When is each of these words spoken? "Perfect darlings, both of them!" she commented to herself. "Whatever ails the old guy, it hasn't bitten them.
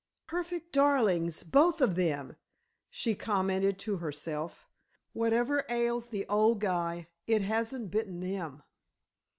"Perfect 0.25 0.71
darlings, 0.73 1.43
both 1.43 1.79
of 1.79 1.93
them!" 1.93 2.35
she 2.89 3.13
commented 3.13 3.77
to 3.77 3.97
herself. 3.97 4.65
"Whatever 5.13 5.63
ails 5.69 6.09
the 6.09 6.25
old 6.27 6.59
guy, 6.59 7.07
it 7.27 7.43
hasn't 7.43 7.91
bitten 7.91 8.19
them. 8.19 8.63